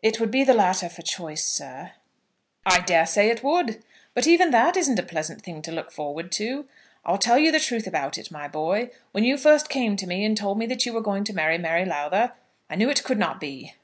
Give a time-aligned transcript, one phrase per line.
[0.00, 1.94] "It would be the latter for choice, sir."
[2.64, 3.82] "I dare say it would.
[4.14, 6.68] But even that isn't a pleasant thing to look forward to.
[7.04, 8.90] I'll tell you the truth about it, my boy.
[9.10, 11.58] When you first came to me and told me that you were going to marry
[11.58, 12.30] Mary Lowther,
[12.70, 13.74] I knew it could not be.